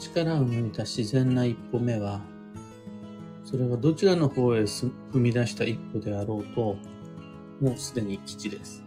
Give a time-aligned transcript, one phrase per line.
[0.00, 2.20] 力を抜いた自然な一歩目は、
[3.44, 6.76] それがどちらの方へ踏み出した一歩であろうと、
[7.60, 8.82] もうすでに基地です。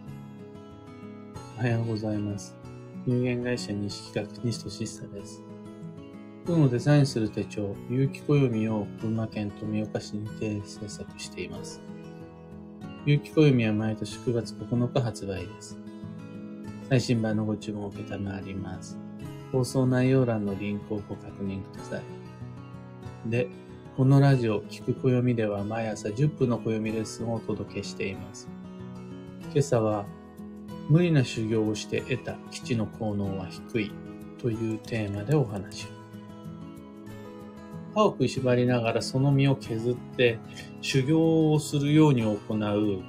[1.56, 2.56] おはようございます。
[3.06, 5.42] 有限会社西企画西俊久です。
[6.46, 11.80] 運をデザインする手帳、有機暦を群馬県富岡市にて制作しています。
[13.06, 15.78] 有機暦は毎年9月9日発売です。
[16.88, 19.03] 最新版のご注文を受けたまわります。
[19.54, 23.30] 放送内容欄のリンクをご確認ください。
[23.30, 23.46] で、
[23.96, 28.48] このラジオ、聞く暦では毎朝10分の暦レッスンをお届けしています。
[29.52, 30.06] 今朝は、
[30.88, 33.92] 無理な修行をして得た基地の効能は低い
[34.38, 35.86] というテーマでお話を。
[37.94, 40.40] 歯を食いしばりながらその身を削って
[40.80, 43.04] 修行をするように行う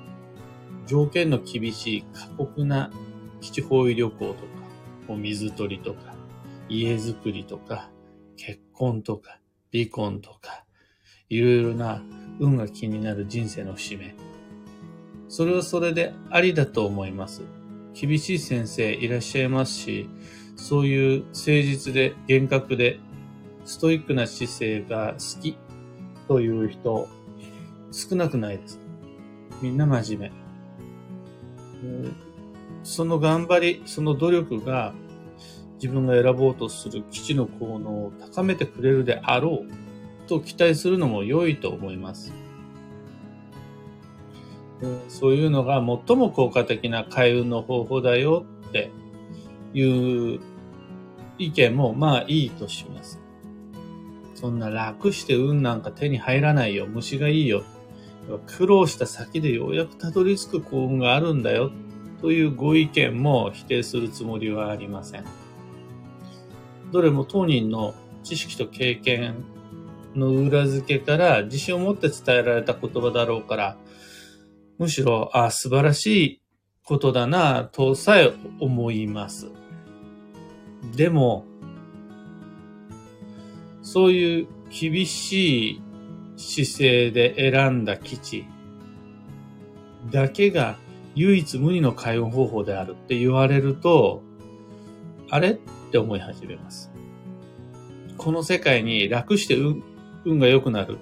[0.86, 2.92] 条件の厳しい過酷な
[3.42, 4.40] 基地方位旅行とか、
[5.08, 6.15] お水取りとか、
[6.70, 7.90] 家づくりとか、
[8.38, 9.40] 結婚とか、
[9.74, 10.66] 離婚とか、
[11.30, 12.04] いろいろな
[12.40, 14.16] 運が気になる人生の節目。
[15.28, 17.42] それはそれでありだと思います。
[17.94, 20.10] 厳しい先生いらっしゃいますし、
[20.56, 23.00] そういう誠実で厳格で
[23.66, 25.58] ストイックな姿勢が好き
[26.28, 27.08] という人
[27.92, 28.80] 少なくないです。
[29.62, 30.46] みんな真面目。
[32.84, 34.94] その頑張り、その努力が
[35.76, 42.34] 自分が選ぼうとする基地の効能を高めてくれるであろうと期待するのも良いと思います。
[45.08, 48.92] そういうのが最も効果的な開運の方法だよって
[49.74, 50.40] いう
[51.38, 53.22] 意見もまあいいとします。
[54.36, 56.88] そんな楽して運なんか手に入らないよ。
[56.88, 57.64] 虫がいいよ。
[58.48, 61.72] 苦労した先でようやくたどり着く幸運があるんだよ。
[62.22, 65.26] というご意見も否定するつもりはありません。
[66.92, 69.46] どれも当人の知識と経験
[70.16, 73.78] の裏付けから自信を持って伝えられた言葉だろうから、
[74.78, 76.42] むしろ、あ素晴らしい
[76.84, 79.50] ことだな、とさえ思います。
[80.96, 81.46] でも、
[83.82, 85.82] そういう厳しい
[86.38, 88.46] 姿勢で選んだ基地
[90.12, 90.78] だけが
[91.16, 94.22] 唯一無二の開運方法であるって言われると、
[95.30, 95.60] あれ？
[95.88, 96.92] って思い始めます。
[98.18, 99.84] この世界に楽して運
[100.26, 100.98] 運が良くなる。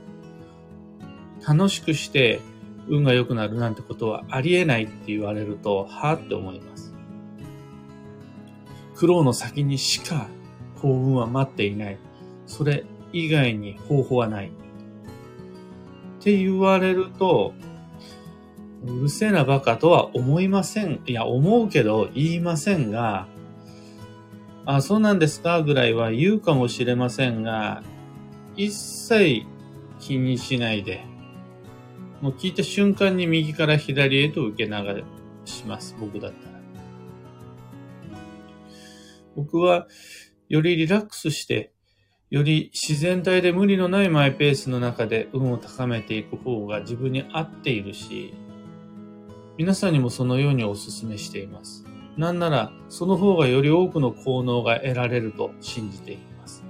[1.47, 2.41] 楽しくして
[2.87, 6.93] 運が良くなるなんてことはありえないって言われると、はぁって思います。
[8.95, 10.27] 苦労の先にしか
[10.81, 11.97] 幸運は待っていない。
[12.45, 14.47] それ以外に方法はない。
[14.47, 14.49] っ
[16.19, 17.53] て言われると、
[18.85, 21.01] うるせえなバカとは思いません。
[21.05, 23.27] いや、思うけど言いませんが、
[24.65, 25.61] あ、そうなんですか？
[25.61, 27.83] ぐらいは言うかもしれませんが、
[28.55, 29.45] 一切
[29.99, 31.03] 気にしないで、
[32.21, 35.03] もう聞いた瞬間に右から左へと受け流
[35.45, 35.95] します。
[35.99, 36.53] 僕だったら。
[39.35, 39.87] 僕は、
[40.47, 41.73] よりリラックスして、
[42.29, 48.33] より自然体で無理のないマイペースの中で運を高めていく方が自分に合っているし、
[49.57, 51.85] 皆さんにもそのようにお勧めしています。
[52.17, 56.63] なんなら、その方がより多くの効能が得られると信じています。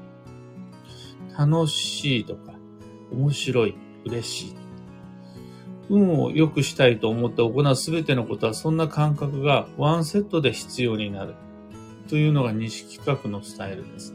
[1.38, 2.54] 楽しいとか、
[3.12, 4.56] 面白い、嬉しい。
[5.90, 11.36] 運を良くしたいと思って行うすべてのことはそんな感覚がワンセットで必要になる。
[12.10, 14.14] というのが西企画のスタイルです。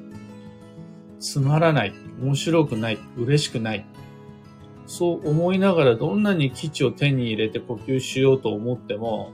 [1.20, 3.84] つまらない、面白くない、嬉しくない。
[4.86, 9.32] そう思いながらどんなに基地を手に入れて呼吸しようと思っても、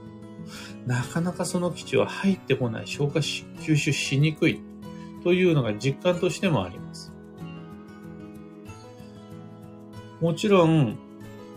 [0.85, 4.61] なかなかその基地は入ってこない、消化し、吸収しにくい
[5.23, 7.11] というのが実感としてもあります。
[10.21, 10.97] もちろん、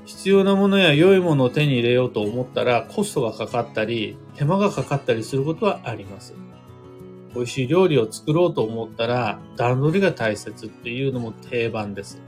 [0.06, 6.34] 必要なものや良いものを手に入れようと思ったらコストがかかったり、手間がかかったりすることはあります。
[7.34, 12.22] 美味しい料理を作ろうと思ったら段取りが大切っていうのも定番です。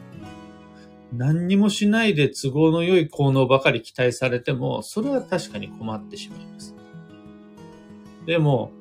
[1.12, 6.80] 何にもしないで都合の良い効能ばかり期待されても、それは確かに困ってしまいます。
[8.26, 8.72] でも、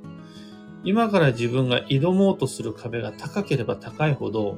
[0.84, 4.58] 今から自分が挑もうとする壁が高ければ高いほど、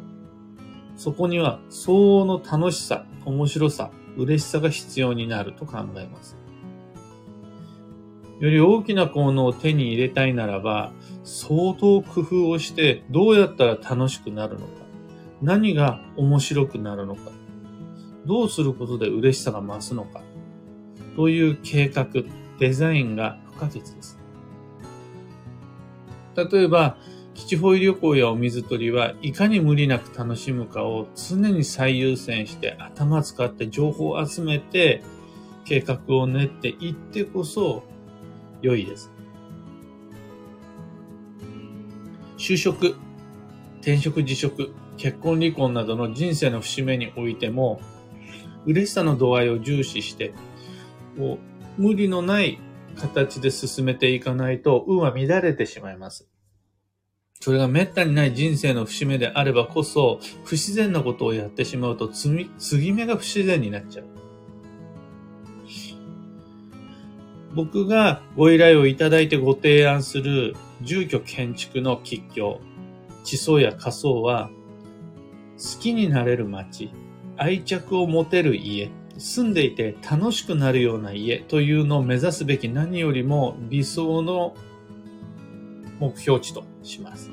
[0.95, 6.37] そこには相応の楽しさ、面白さ、嬉しさが必要になると考えます。
[8.39, 10.91] より大きな効能を手に入れたいならば、
[11.23, 14.73] 相当工夫をしてどうやったら楽しくなるのか、
[15.41, 17.31] 何が面白くなるのか、
[18.25, 20.21] どうすることで嬉しさが増すのか、
[21.15, 22.07] という計画、
[22.59, 24.20] デザインが不可欠です。
[26.35, 26.97] 例えば、
[27.33, 35.01] 基地方位旅行やお水取りはいかに無理なく楽しむかを常に最優先して頭使って情報を集めて
[35.63, 37.83] 計画を練っていってこそ
[38.61, 39.11] 良いです。
[42.37, 42.95] 就職、
[43.79, 47.79] 転職辞職、結婚離婚などの人生の節目においても
[48.65, 50.33] 嬉しさの度合いを重視して
[51.77, 52.59] 無理のない
[52.95, 56.27] 形で進めていかないと運は乱れてしまいます。
[57.39, 62.47] それが滅多にない人生の節目であればこそ、不自然なことをやってしまうと、継
[62.79, 64.05] ぎ目が不自然になっちゃう。
[67.55, 72.61] 僕がご依頼をいただいてご提案する住居建築の吉居、
[73.23, 74.51] 地層や仮想は、
[75.57, 76.91] 好きになれる街、
[77.38, 78.91] 愛着を持てる家、
[79.21, 84.56] 住んでいて楽しくなるような家というのを目指すべき何よりも理想の
[86.00, 87.29] 目標値とします。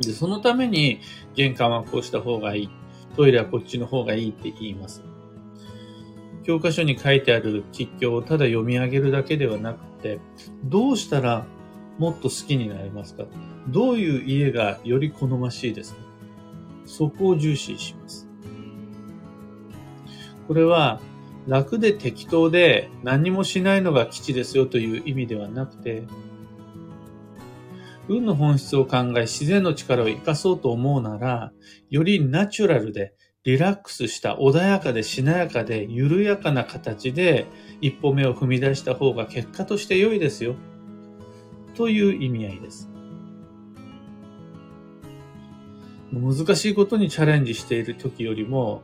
[0.00, 1.00] で、そのために
[1.36, 2.70] 玄関はこうした方がいい。
[3.16, 5.04] トイレはこっちの方がいいって言います。
[6.42, 10.18] 教科書に書いてある吉祥をただ読み上げるだけではなくて、
[10.64, 11.46] どうしたら
[11.98, 13.26] もっと好きになりますか
[13.68, 16.00] どういう家がより好ましいですか
[16.86, 18.29] そこを重視します。
[20.50, 21.00] これは
[21.46, 26.02] 楽で適当で何もしないのが基地ですよという意味ではなくて、
[28.08, 31.52] 運の本質を考え自然の力を活かそうと思うなら、
[31.88, 33.14] よりナチュラルで
[33.44, 37.46] リラックスした穏やかでしなやかで緩やかな形で
[37.80, 40.56] 一歩目を踏み出した方が結果として良いですよ。
[41.76, 42.90] という意味合いです。
[46.12, 48.82] 難しいことにチャレンジしている時よりも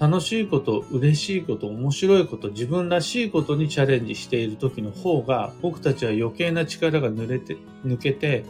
[0.00, 8.44] 楽しいこと、嬉しいこと、面白いこと、自分らしいことにチャレンジしている時の方が、僕たちは余計な力が抜れて抜けて、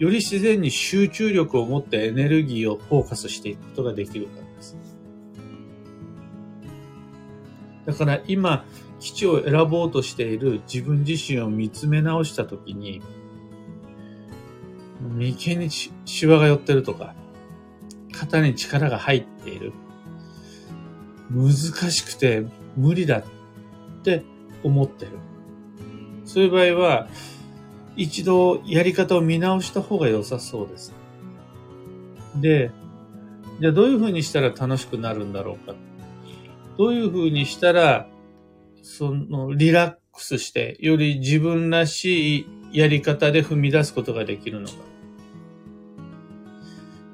[0.00, 4.76] より自然に集中力を持ってエネルギーをフォーカスしていくことができるからです。
[7.86, 8.64] だから今、
[8.98, 13.02] 基地を選ぼうとしている自分自身を見つめ直したときに、
[15.16, 17.14] 眉間にシワが寄ってるとか、
[18.12, 19.72] 肩に力が入っている。
[21.30, 21.54] 難
[21.90, 22.44] しくて
[22.76, 23.24] 無理だっ
[24.02, 24.24] て
[24.62, 25.12] 思ってる。
[26.24, 27.08] そういう場合は、
[27.96, 30.94] 一度やり方を見直した方が良さそうです。
[32.36, 32.70] で、
[33.60, 35.74] じゃあどういうふうにしたら楽しくなるんだろうか。
[36.78, 38.08] どういうふうにしたら、
[38.82, 44.74] そのリラックスして、より自分らしいやり方で踏み出すことができるのか。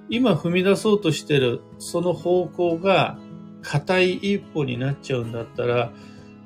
[0.09, 3.19] 今踏み出そうとしてるその方向が
[3.67, 5.93] 硬い一歩になっちゃうんだったら、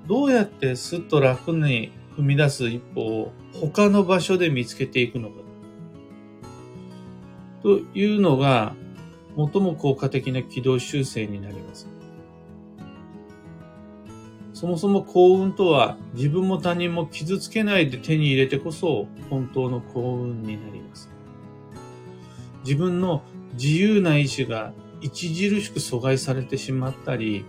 [0.09, 5.35] どうやってすっと楽に踏み出す一歩を他の場所で見つけていくのか。
[7.63, 8.75] というのが、
[9.37, 11.87] 最も効果的な軌道修正になります。
[14.55, 21.11] そもそも幸運とは自分も他人も傷つけないで手に入れてこそ本当の幸運になります。
[22.65, 23.23] 自分の
[23.55, 24.73] 自由な意志が
[25.09, 27.45] 著しく阻害されてしまったり、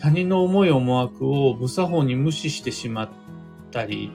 [0.00, 3.08] 他人の思い思惑を無作法に無視してしまっ
[3.70, 4.12] たり、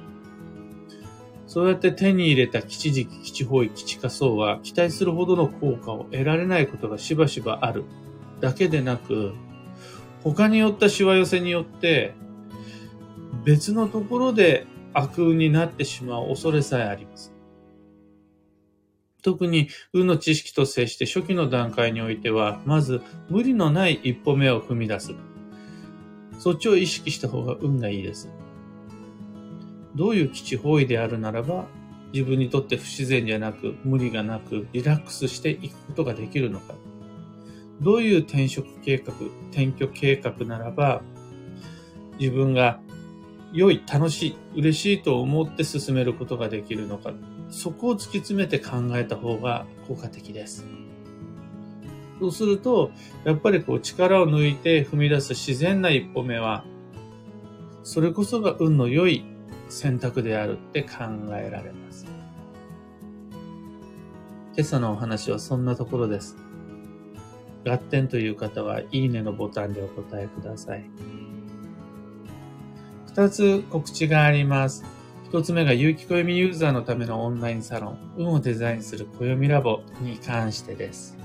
[1.45, 7.83] そうやって手に入れた基地時期、基地方位、基地仮想は期待するほどの効果を得られないことがしばしばある
[8.39, 9.33] だけでなく、
[10.23, 12.15] 他によったしわ寄せによって
[13.43, 17.32] 別のところで悪運になってしまう恐れさえあります。
[19.23, 25.15] 特に運の知識と接して初期の段階においては、まず無理のない一歩目を踏み出す。
[26.37, 28.29] そっちを意識した方が運がいいです。
[29.95, 31.67] どういう基地方位であるならば、
[32.11, 36.75] 自分にとって不自然じゃなく、無理がなく、リラックスしていくことができるのか。
[37.81, 39.13] どういう転職計画、
[39.51, 41.01] 転居計画ならば、
[42.19, 42.79] 自分が
[43.53, 47.13] 良い、楽しい、嬉しいと思って進めることができるのか。
[47.53, 50.65] そこを突き詰めて考えた方が効果的です。
[52.19, 52.91] そうすると、
[53.25, 56.65] やっぱりこう力を抜いて踏み出す自然な一歩目は、
[57.83, 59.23] それこそが運の良い
[59.69, 60.89] 選択であるって考
[61.35, 62.07] えられます。
[64.55, 66.35] 今朝のお話はそんなところです。
[67.67, 70.83] 合点という方は、いいねのボタンでお答えください。
[73.07, 75.02] 二つ告知があります。
[75.33, 81.17] 一つ目が有機暦ユーザーのためのオンラインサロン、運をデザインする暦ラボに関してです。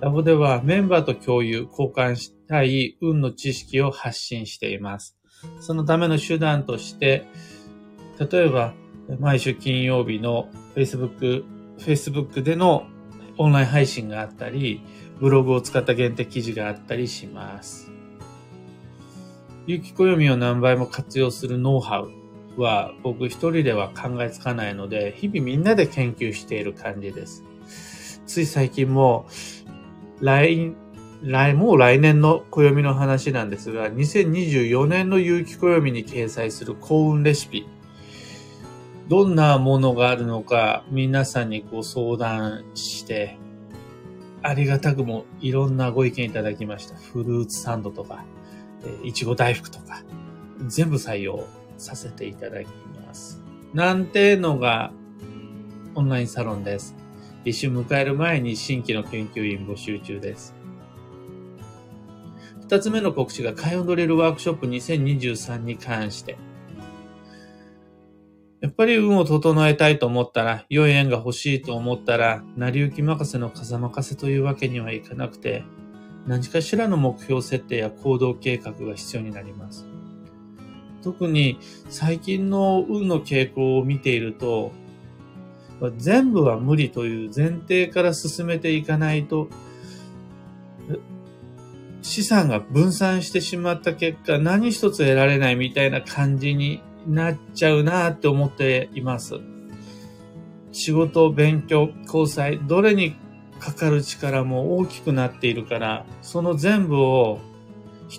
[0.00, 5.18] ラボではメンバーと共有、交換したい運の知識を発信しています。
[5.60, 7.26] そのための手段として、
[8.18, 8.72] 例えば
[9.20, 11.44] 毎週金曜日の Facebook、
[11.76, 12.86] Facebook での
[13.36, 14.80] オンライン配信があったり、
[15.20, 17.92] ブログを使った限定記事があったりします。
[19.66, 22.23] 有機暦を何倍も活用するノウハウ
[22.56, 27.44] は僕一人では考えつかないので、日々みんなで研究している感じです。
[28.26, 29.26] つい最近も、
[30.20, 30.74] 来、
[31.22, 37.66] 来、もう来年の暦の話なんですが、2024年の有機暦に掲載する幸運レシピ。
[39.08, 43.36] どんなものがあるのか、皆さんにご相談して、
[44.42, 46.96] ありがたくもいろんなご意見いただきました。
[46.96, 48.24] フルーツサンドとか、
[49.02, 50.02] いちご大福とか、
[50.66, 51.46] 全部採用
[51.78, 52.66] させていただき
[53.06, 53.42] ます。
[53.72, 54.92] なんてのが
[55.94, 56.94] オンラインサロンです。
[57.44, 60.54] 一春迎える前に新規の研究員募集中です。
[62.62, 66.38] 二つ目の告知がカヨンドリルワークショップ2023に関して。
[68.62, 75.64] やっぱり運を整えたいと思ったら、良い縁が欲しいと思ったら、成り行き任せの風任せというわけにはいかなくて、
[76.26, 79.84] 何かしらの目標設定や行動計画が必要になります。
[81.04, 81.58] 特に
[81.90, 84.72] 最近の運の傾向を見ていると、
[85.98, 89.48] 全部は無理という前提から進めていかないと、
[92.00, 99.34] 資産が分散してしまった結果、何一つ得られないみたいな感じになっちゃうなって思っています。
[100.72, 103.14] 仕事、勉強、交際、どれに
[103.58, 107.40] かかる力も大きくなっているから、その全部を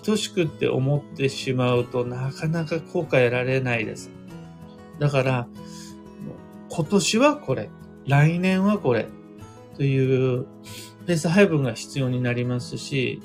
[0.04, 4.10] 等しくって思ってしまうとなかなか効果得られないです。
[4.98, 5.48] だから、
[6.68, 7.70] 今年はこれ、
[8.06, 9.08] 来年はこれ
[9.76, 10.46] という
[11.06, 13.20] ペース配分が必要になりますし、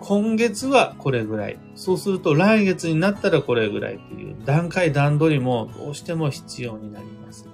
[0.00, 1.58] 今月はこれぐらい。
[1.74, 7.48] そうすると来月になったらこれぐらいという段階段取りもどうしても必要になります。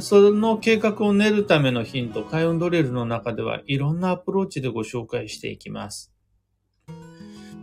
[0.00, 6.12] その計画を練るためのヒント、開運ドリルの中ではいろんなアプローチでご紹介していきます。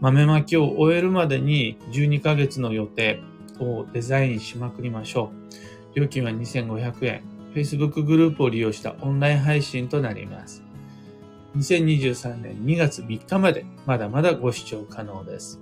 [0.04, 3.22] 豆まきを終えるまでに12ヶ月の予定
[3.62, 5.32] をデザインしまくりましょ
[5.96, 5.98] う。
[5.98, 7.24] 料金は2500円。
[7.56, 10.62] Facebook グループを利用したオンライン配信となります。
[11.56, 15.62] 2023年2月3日までまだまだご視聴可能です。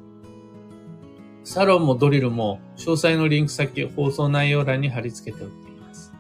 [1.44, 6.14] サロンもドリルも詳細のリンク先放送内容欄に貼り付けておきます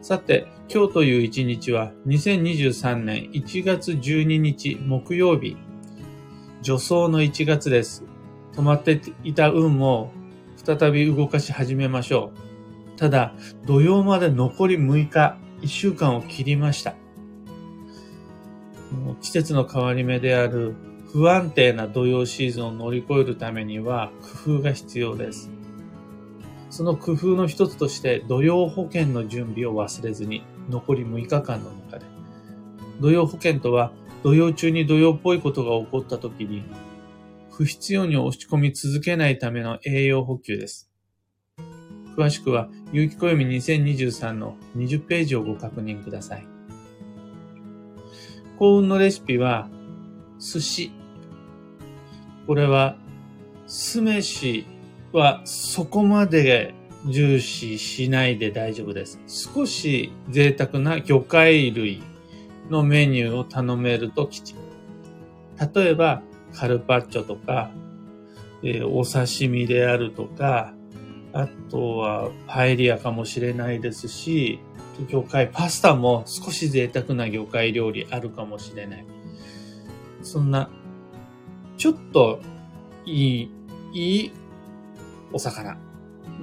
[0.00, 5.56] さて、今日という一日は2023年1月12日木曜日、
[6.64, 8.04] 助走の1月です。
[8.54, 10.12] 止まっていた運も
[10.56, 12.32] 再び動かし始めましょ
[12.96, 12.98] う。
[12.98, 13.34] ただ、
[13.66, 16.94] 土曜まで残り6日、1週間を切りました。
[19.20, 20.74] 季節の変わり目である
[21.12, 24.10] 不安定な土曜シーズンを乗り越えるためには
[24.46, 25.50] 工夫が必要です。
[26.70, 32.06] その工夫の一つとして、土曜保険の準備を忘れずに、残り6日間の中で。
[33.00, 33.92] 土曜保険とは、
[34.24, 36.64] 土曜中に土曜っぽいことが起こった時に、
[37.50, 40.90] 不必要に押し込み続けないための栄養補給です。
[42.16, 46.46] 詳しくは、有機暦2023の20ページをご確認ください。
[48.58, 49.68] 幸運のレシピは、
[50.38, 50.90] 寿司。
[52.46, 52.96] これは、
[53.66, 54.64] 酢飯
[55.12, 56.72] はそこまで
[57.10, 59.20] 重視しないで大丈夫です。
[59.26, 62.02] 少し贅沢な魚介類
[62.70, 64.54] のメニューを頼めると吉。
[65.74, 66.22] 例えば、
[66.54, 67.70] カルパッチョとか、
[68.62, 70.74] えー、お刺身であるとか、
[71.32, 74.60] あとはパエリアかもしれないですし、
[75.08, 79.06] 魚介、パスタも少し贅沢な魚介料理あるかもしれない。
[80.22, 80.70] そんな、
[81.76, 82.40] ちょっと
[83.04, 83.50] いい、
[83.92, 84.32] いい
[85.32, 85.76] お魚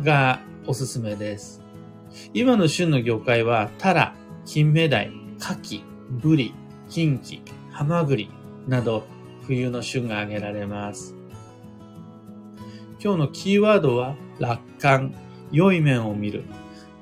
[0.04, 1.64] がおすすめです。
[2.34, 6.54] 今の旬の魚介は、タラ、金目鯛、カキ、ブリ、
[6.90, 7.42] キンキ、
[7.72, 8.30] ハマグリ
[8.68, 9.06] など
[9.48, 11.16] 冬の旬が挙げられます。
[13.02, 15.16] 今日のキーワードは楽観、
[15.54, 16.44] 良い面を見る。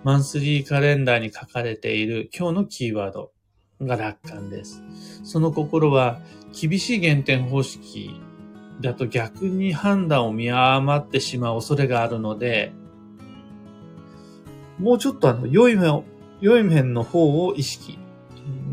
[0.03, 3.31] マンスリーカレンダーに書かれている今日のキーワード
[3.81, 4.83] が楽観です。
[5.23, 6.19] その心は
[6.53, 8.21] 厳しい減点方式
[8.79, 12.73] だと逆に判断を見誤ってしまう恐れがあるので、
[14.77, 16.03] もうちょっとあの、良い面を、
[16.41, 17.97] 良い面の方を意識。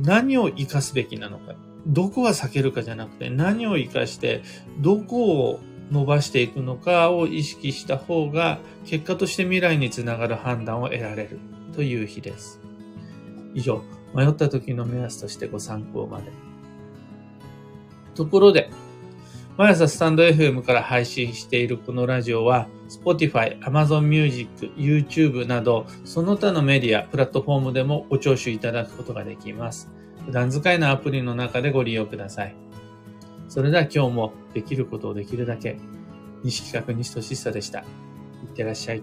[0.02, 1.54] 何を活かすべきなのか。
[1.86, 4.42] どこは避けるかじゃなくて、何を活かして、
[4.80, 5.60] どこを
[5.90, 11.38] 伸ばしていくのかを意識した方が、結果として未来につながる判断を得られる
[11.74, 12.60] という日です。
[13.54, 13.82] 以上、
[14.14, 16.32] 迷った時の目安としてご参考まで。
[18.14, 18.70] ところで、
[19.56, 29.90] 毎朝スタンド FM から配信しているこのラジオは、Spotify、Amazon Music、YouTube など、その他のメディア、プラットフォームでもご聴取いただくことができます。
[30.24, 32.54] 普段使いのアプリの中でご利用ください。
[33.48, 35.78] それでは今日もできることをできるだけ、
[36.42, 37.80] 西企画西俊久でした。
[37.80, 37.86] いっ
[38.54, 39.02] てらっしゃい。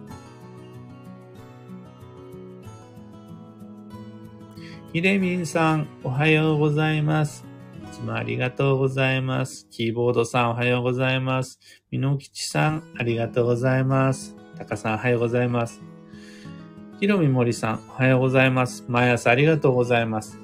[4.93, 7.52] ひでみんさん、おはようございます。
[7.93, 9.67] つもありがとうございます。
[9.69, 11.59] キーボードさん、おはようございます。
[11.91, 14.35] みのきちさん、ありがとうございます。
[14.57, 15.79] たかさん、おはようございます。
[17.00, 18.83] ひろみもりさん、おはようございます。
[18.88, 20.39] 毎朝ありがとうございます。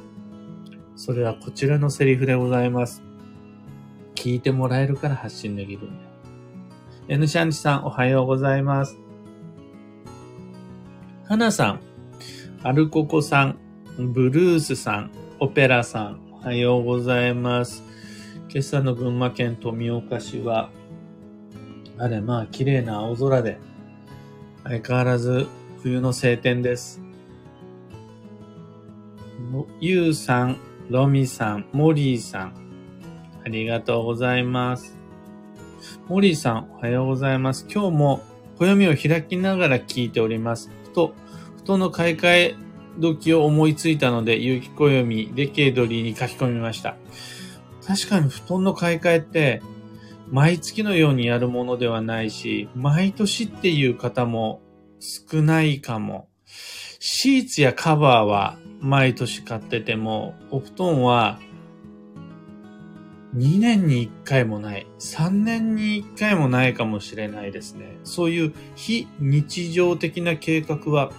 [0.95, 3.01] それはこちらのセリフでございます。
[4.13, 6.03] 聞いてもらえるから発信できるんだ。
[7.07, 8.95] N シャンチさん、おはようございます。
[11.27, 11.79] はなさん、
[12.61, 13.57] アルココさん、
[13.97, 17.83] ブルースさん、オペラさん、おはようございます。
[18.49, 20.69] 今朝の群馬県富岡市は、
[21.97, 23.59] あれ、まあ、綺麗な青空で、
[24.63, 25.47] 相変わらず
[25.83, 27.01] 冬の晴天です。
[29.81, 30.57] ゆうさん、
[30.89, 32.53] ロミさん、モリーさん、
[33.45, 34.97] ありがとうございます。
[36.07, 37.67] モリーさん、おはようございます。
[37.69, 38.23] 今日も
[38.57, 40.71] 暦を開きながら聞いております。
[40.85, 41.13] ふと、
[41.57, 42.55] 布団の買い替え
[42.97, 46.95] 時を思いついたので、有機暦、デケードリーに書き込みました。
[47.85, 49.61] 確かに布団の買い替えって、
[50.31, 54.61] 毎月のようにやるものではないし、毎年っていう方も
[54.99, 56.27] 少ないかも。
[56.99, 61.39] シーツやカバーは毎年買ってても、お布団は
[63.35, 67.97] 2年に1回もない、3年に1回もないかもしれないですね。
[68.03, 71.11] そういう非日常的な計画は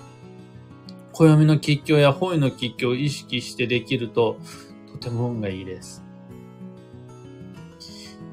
[1.21, 4.39] 暦の吉祥や本の吉祥を意識してできると、
[4.91, 6.03] とても運がいいです。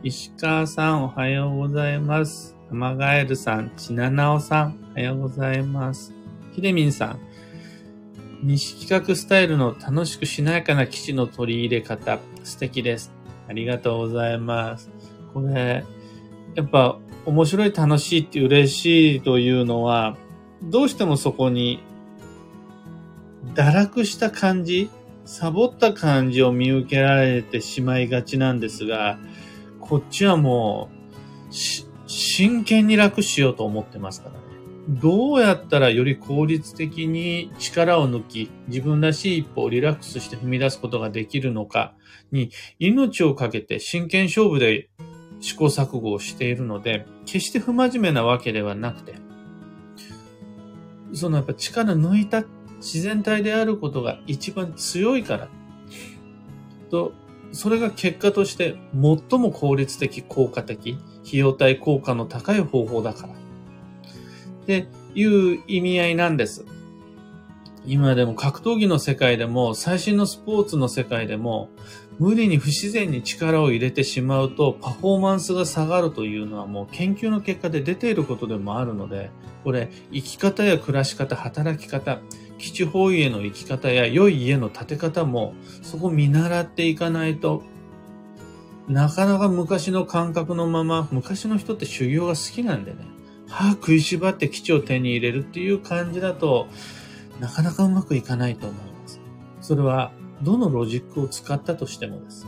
[0.03, 2.55] 石川さん、おはようございます。
[2.71, 6.13] アマガエルさん、ちななおさん、おはようございます。
[6.53, 7.19] ひでみんさん、
[8.41, 13.11] 西企画スタイルの楽しくしなやかな基地の取り入れ方、素敵です。
[13.49, 14.89] ありがとうございます。
[15.33, 15.83] これ、
[16.55, 20.15] やっぱ面白い楽しいって嬉しいというのは、
[20.63, 21.83] どうしてもそこに
[23.57, 24.91] 堕落した感じ、
[25.25, 29.17] サボった感じを見受けられてしまいがちなんですが、
[29.79, 30.89] こっちはも
[31.49, 31.53] う、
[32.05, 34.41] 真剣に楽しようと思ってますからね。
[34.89, 41.95] どうやったらより効率的に力を抜き、自分らしい一歩をリラックスして踏み出すことができるのか
[42.31, 44.89] に、命をかけて真剣勝負で
[45.39, 49.15] 試行錯誤をしているので、決して不真面目なわけではなくて、
[51.13, 52.43] そのやっぱ力抜いた
[52.77, 55.49] 自然体であることが一番強いから。
[56.89, 57.13] と、
[57.51, 63.33] それが結果として最も効率的、効果的、費用対効果の高い方法だから。
[63.33, 66.65] っていう意味合いなんです。
[67.85, 71.69] 今でも格闘技の世界でも最新のスポーツの世界でも
[72.19, 79.31] 無理に不自然に力を入れてしまうとパフォーマンスが下がるというのはもう研究の結果で出ていることでもあるので、
[79.63, 82.19] これ生き方や暮らし方、働き方、
[82.57, 87.63] 基地方位への生き方や良い家の建て方もそこ見習っていかないと
[88.87, 92.99] なかなか昔の感覚のまま、昔の人って修行が好きなんでね、
[93.47, 96.67] 歯食いしばって基地を手に入れるっていう感じだと、
[97.41, 99.19] なかなかうまくいかないと思います。
[99.59, 102.47] それは、どのロジックを使ったとしてもです。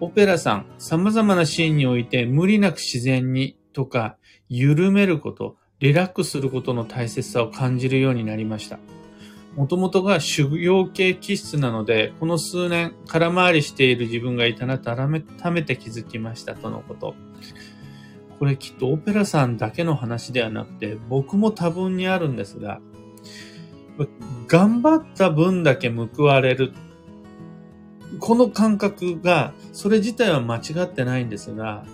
[0.00, 4.16] オペラさん、様々なシーンにおいて無理なく自然にとか、
[4.48, 8.78] 緩めること、リラックスすることの大切さを感じるようになりました。
[9.56, 17.14] もともとが修行系気質なので、この数年空回りしている自分がいたなと改めて気づきましたとのこと。
[18.38, 22.80] これきっとオペラさんだけの話ではなくて、僕も多分にあるんですが、
[24.46, 26.72] 頑張った分だけ報われる。
[28.18, 31.84] この感覚が、それ自体は間違ってないんですが、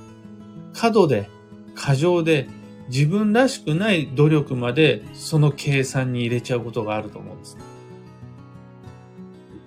[0.72, 1.30] 過度で、
[1.74, 2.48] 過剰で、
[2.88, 7.58] 自分らしくない努力までその計算に入れちゃうことがあると思うんです。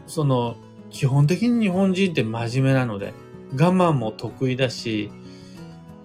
[0.08, 0.56] その、
[0.90, 3.14] 基本的に日本人って真面目なので、
[3.54, 5.12] 我慢も得意だし、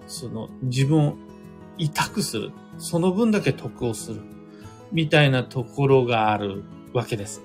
[0.07, 1.17] その自分を
[1.77, 2.51] 痛くする。
[2.77, 4.21] その分だけ得をする。
[4.91, 7.41] みたいなところがあるわけです。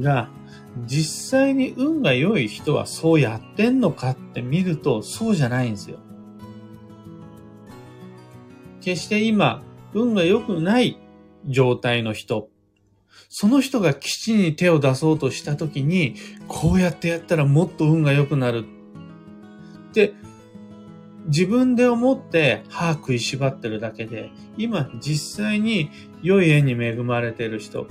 [0.00, 0.28] が、
[0.86, 5.98] 実際に運が良い人はそうやってんのかって見るとそうじゃないんですよ。
[8.84, 9.62] 決して今、
[9.94, 10.98] 運が良くない
[11.46, 12.48] 状態の人、
[13.28, 16.14] その人が基地に手を出そうとしたときに、
[16.46, 18.64] こうやってやったらもっと運が良くなる
[19.90, 20.14] って
[21.26, 25.90] 自分で思って歯食いしばってるだけで、今実際に
[26.22, 27.86] 良い絵に恵まれてる人、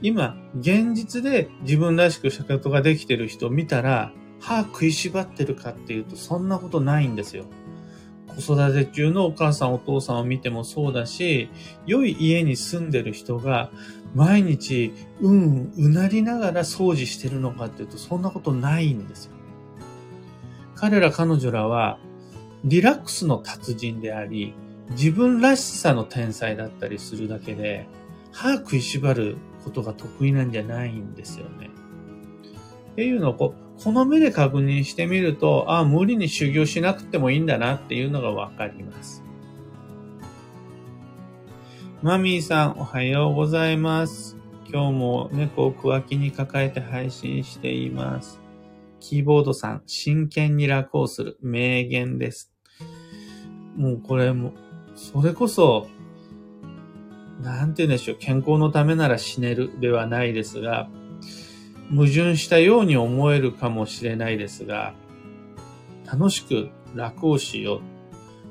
[0.00, 7.44] 今現実で自分らしく仕事ができてる人を見たら、歯食いしばってるかっていうとそんなことないんですよ。
[8.36, 11.48] 子育て中のお母さんお父さんを見てもそうだし、
[11.86, 13.70] 良い家に住んでる人が
[14.14, 19.32] 毎日うんうなりながら掃除してるのかっていうとそんなことないんですよ。
[20.74, 21.98] 彼ら彼女らは
[22.64, 24.54] リラックスの達人であり、
[24.90, 27.86] 自分らしさの天才だったりするだけで、
[28.30, 31.71] 歯食いしばることが得意なんじゃないんですよね。
[32.92, 39.24] っていうのをこう、この目で確認してみると、ああ、無理に修行しなくてもいいんだなっていうのがわかります。
[42.02, 44.36] マミーさん、おはようございます。
[44.70, 48.40] 今日も猫を区分きに抱えて配信しています。
[49.00, 52.52] キーボードさん、真剣に楽をする名言です。
[53.76, 54.52] もうこれも、
[54.94, 55.88] それこそ、
[57.40, 60.88] なんて言うんでしょう、健康のためなら死ねるではないですが、
[61.92, 64.94] 矛盾したように思えるかもしれないですが、
[66.06, 67.82] 楽しく楽をしよ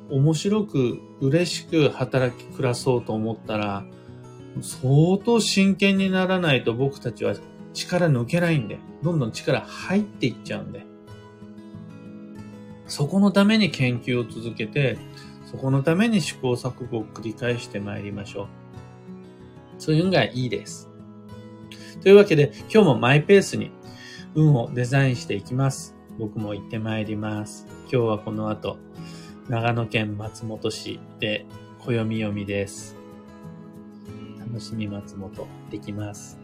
[0.10, 0.16] う。
[0.16, 3.84] 面白く嬉しく働き暮らそうと思ったら、
[4.62, 7.36] 相当真剣にならないと僕たちは
[7.74, 10.86] 力抜けないんで、どんどん力入っていっちゃうんで。
[12.88, 14.98] そこのために研究を続けて、
[15.46, 18.48] そこのために試行錯誤を繰り返してまいりましょう。
[19.80, 20.91] そういうのがいいです。
[22.00, 23.72] というわけで、今日もマイペースに
[24.36, 25.96] 運をデザインしていきます。
[26.18, 27.68] 僕も行ってまいります。
[27.84, 28.78] 今日はこの後、
[29.50, 31.46] 長野県松本市で
[31.80, 32.96] 暦読みです。
[34.40, 36.41] 楽しみ松本できます。